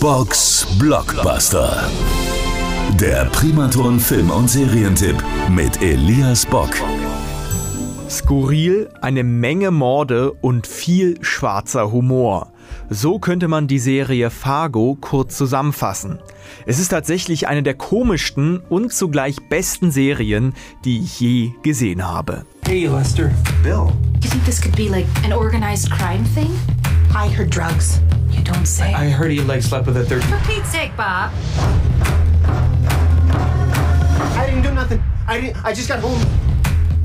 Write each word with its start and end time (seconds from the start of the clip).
Box 0.00 0.66
Blockbuster. 0.78 1.90
Der 2.98 3.26
Primaton 3.26 4.00
Film- 4.00 4.30
und 4.30 4.48
Serientipp 4.48 5.22
mit 5.50 5.82
Elias 5.82 6.46
Bock. 6.46 6.70
Skurril, 8.08 8.88
eine 9.02 9.22
Menge 9.22 9.70
Morde 9.70 10.32
und 10.32 10.66
viel 10.66 11.22
schwarzer 11.22 11.92
Humor. 11.92 12.52
So 12.88 13.18
könnte 13.18 13.48
man 13.48 13.66
die 13.66 13.78
Serie 13.78 14.30
Fargo 14.30 14.96
kurz 14.98 15.36
zusammenfassen. 15.36 16.20
Es 16.64 16.78
ist 16.78 16.88
tatsächlich 16.88 17.46
eine 17.46 17.62
der 17.62 17.74
komischsten 17.74 18.60
und 18.60 18.94
zugleich 18.94 19.36
besten 19.50 19.90
Serien, 19.90 20.54
die 20.86 21.00
ich 21.00 21.20
je 21.20 21.50
gesehen 21.62 22.08
habe. 22.08 22.46
Hey, 22.66 22.86
Lester. 22.86 23.30
Bill. 23.62 23.92
You 24.22 24.30
think 24.30 24.44
this 24.46 24.58
could 24.58 24.74
be 24.74 24.88
like 24.88 25.06
an 25.22 25.34
organized 25.34 25.90
crime 25.90 26.24
thing? 26.34 26.50
I 27.14 27.28
heard 27.28 27.54
drugs. 27.54 28.00
Don't 28.44 28.66
say. 28.66 28.92
I 28.92 29.08
heard 29.08 29.30
he 29.30 29.40
like 29.40 29.62
slept 29.62 29.86
with 29.86 29.96
a 29.96 30.04
third. 30.04 30.22
For 30.24 30.38
Pete's 30.46 30.70
sake, 30.70 30.94
Bob. 30.96 31.32
I 34.36 34.46
didn't 34.46 34.62
do 34.62 34.74
nothing. 34.74 35.02
I 35.26 35.40
didn't. 35.40 35.64
I 35.64 35.72
just 35.72 35.88
got 35.88 36.00
home. 36.00 36.20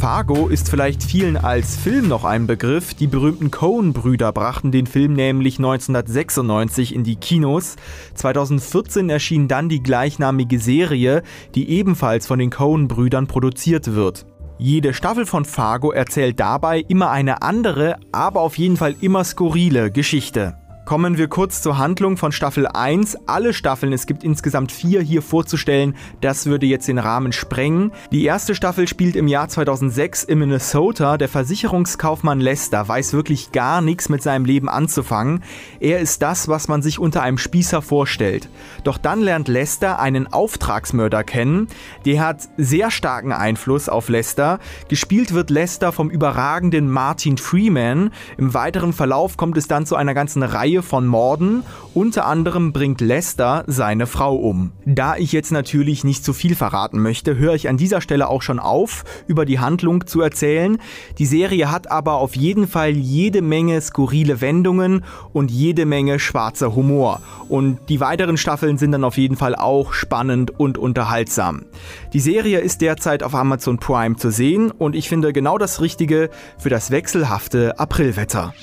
Fargo 0.00 0.48
ist 0.48 0.70
vielleicht 0.70 1.02
vielen 1.02 1.36
als 1.36 1.76
Film 1.76 2.08
noch 2.08 2.24
ein 2.24 2.46
Begriff. 2.46 2.94
Die 2.94 3.06
berühmten 3.06 3.50
Coen-Brüder 3.50 4.32
brachten 4.32 4.72
den 4.72 4.86
Film 4.86 5.12
nämlich 5.12 5.58
1996 5.58 6.94
in 6.94 7.04
die 7.04 7.16
Kinos. 7.16 7.76
2014 8.14 9.10
erschien 9.10 9.46
dann 9.46 9.68
die 9.68 9.82
gleichnamige 9.82 10.58
Serie, 10.58 11.22
die 11.54 11.68
ebenfalls 11.68 12.26
von 12.26 12.38
den 12.38 12.50
Coen-Brüdern 12.50 13.26
produziert 13.26 13.94
wird. 13.94 14.24
Jede 14.56 14.94
Staffel 14.94 15.26
von 15.26 15.44
Fargo 15.44 15.92
erzählt 15.92 16.40
dabei 16.40 16.80
immer 16.88 17.10
eine 17.10 17.42
andere, 17.42 17.96
aber 18.10 18.40
auf 18.40 18.56
jeden 18.56 18.78
Fall 18.78 18.96
immer 19.02 19.22
skurrile 19.24 19.90
Geschichte. 19.90 20.59
Kommen 20.90 21.18
wir 21.18 21.28
kurz 21.28 21.62
zur 21.62 21.78
Handlung 21.78 22.16
von 22.16 22.32
Staffel 22.32 22.66
1. 22.66 23.16
Alle 23.28 23.52
Staffeln, 23.52 23.92
es 23.92 24.06
gibt 24.06 24.24
insgesamt 24.24 24.72
vier 24.72 25.00
hier 25.00 25.22
vorzustellen, 25.22 25.94
das 26.20 26.46
würde 26.46 26.66
jetzt 26.66 26.88
den 26.88 26.98
Rahmen 26.98 27.30
sprengen. 27.30 27.92
Die 28.10 28.24
erste 28.24 28.56
Staffel 28.56 28.88
spielt 28.88 29.14
im 29.14 29.28
Jahr 29.28 29.48
2006 29.48 30.24
in 30.24 30.40
Minnesota. 30.40 31.16
Der 31.16 31.28
Versicherungskaufmann 31.28 32.40
Lester 32.40 32.88
weiß 32.88 33.12
wirklich 33.12 33.52
gar 33.52 33.82
nichts 33.82 34.08
mit 34.08 34.20
seinem 34.20 34.44
Leben 34.44 34.68
anzufangen. 34.68 35.44
Er 35.78 36.00
ist 36.00 36.22
das, 36.22 36.48
was 36.48 36.66
man 36.66 36.82
sich 36.82 36.98
unter 36.98 37.22
einem 37.22 37.38
Spießer 37.38 37.82
vorstellt. 37.82 38.48
Doch 38.82 38.98
dann 38.98 39.20
lernt 39.20 39.46
Lester 39.46 40.00
einen 40.00 40.32
Auftragsmörder 40.32 41.22
kennen. 41.22 41.68
Der 42.04 42.26
hat 42.26 42.48
sehr 42.56 42.90
starken 42.90 43.30
Einfluss 43.30 43.88
auf 43.88 44.08
Lester. 44.08 44.58
Gespielt 44.88 45.34
wird 45.34 45.50
Lester 45.50 45.92
vom 45.92 46.10
überragenden 46.10 46.90
Martin 46.90 47.38
Freeman. 47.38 48.10
Im 48.38 48.54
weiteren 48.54 48.92
Verlauf 48.92 49.36
kommt 49.36 49.56
es 49.56 49.68
dann 49.68 49.86
zu 49.86 49.94
einer 49.94 50.14
ganzen 50.14 50.42
Reihe 50.80 50.82
von 50.82 51.06
Morden. 51.06 51.62
Unter 51.92 52.26
anderem 52.26 52.72
bringt 52.72 53.00
Lester 53.00 53.64
seine 53.66 54.06
Frau 54.06 54.36
um. 54.36 54.72
Da 54.86 55.16
ich 55.16 55.32
jetzt 55.32 55.50
natürlich 55.50 56.04
nicht 56.04 56.24
zu 56.24 56.32
viel 56.32 56.54
verraten 56.54 57.00
möchte, 57.00 57.36
höre 57.36 57.54
ich 57.54 57.68
an 57.68 57.76
dieser 57.76 58.00
Stelle 58.00 58.28
auch 58.28 58.42
schon 58.42 58.60
auf, 58.60 59.04
über 59.26 59.44
die 59.44 59.58
Handlung 59.58 60.06
zu 60.06 60.20
erzählen. 60.20 60.78
Die 61.18 61.26
Serie 61.26 61.70
hat 61.70 61.90
aber 61.90 62.14
auf 62.14 62.36
jeden 62.36 62.68
Fall 62.68 62.90
jede 62.90 63.42
Menge 63.42 63.80
skurrile 63.80 64.40
Wendungen 64.40 65.04
und 65.32 65.50
jede 65.50 65.84
Menge 65.84 66.18
schwarzer 66.18 66.74
Humor. 66.76 67.20
Und 67.48 67.78
die 67.88 68.00
weiteren 68.00 68.36
Staffeln 68.36 68.78
sind 68.78 68.92
dann 68.92 69.04
auf 69.04 69.16
jeden 69.16 69.36
Fall 69.36 69.56
auch 69.56 69.92
spannend 69.92 70.58
und 70.58 70.78
unterhaltsam. 70.78 71.64
Die 72.12 72.20
Serie 72.20 72.60
ist 72.60 72.80
derzeit 72.80 73.22
auf 73.24 73.34
Amazon 73.34 73.78
Prime 73.78 74.16
zu 74.16 74.30
sehen 74.30 74.70
und 74.70 74.94
ich 74.94 75.08
finde 75.08 75.32
genau 75.32 75.58
das 75.58 75.80
Richtige 75.80 76.30
für 76.58 76.70
das 76.70 76.92
wechselhafte 76.92 77.78
Aprilwetter. 77.80 78.54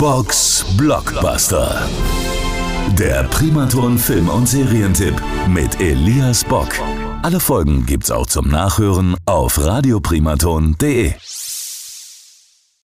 Box 0.00 0.64
Blockbuster. 0.78 1.86
Der 2.98 3.24
Primaton 3.24 3.98
Film- 3.98 4.30
und 4.30 4.48
Serientipp 4.48 5.12
mit 5.46 5.78
Elias 5.78 6.42
Bock. 6.42 6.68
Alle 7.20 7.38
Folgen 7.38 7.84
gibt's 7.84 8.10
auch 8.10 8.26
zum 8.26 8.48
Nachhören 8.48 9.14
auf 9.26 9.62
radioprimaton.de. 9.62 11.12